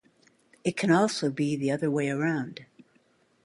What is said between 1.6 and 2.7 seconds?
other way around.